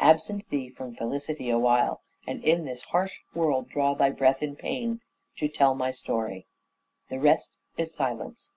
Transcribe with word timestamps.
Absent 0.00 0.48
thee 0.50 0.68
from 0.68 0.96
felicity 0.96 1.50
awhile, 1.50 2.02
And 2.26 2.42
in 2.42 2.64
this 2.64 2.82
harsh 2.82 3.20
world 3.32 3.68
draw 3.68 3.94
thy 3.94 4.10
breath 4.10 4.42
in 4.42 4.56
pain, 4.56 5.02
To 5.36 5.46
tell 5.46 5.76
my 5.76 5.92
story....... 5.92 6.48
The 7.10 7.20
rest 7.20 7.54
is 7.76 7.94
silence." 7.94 8.50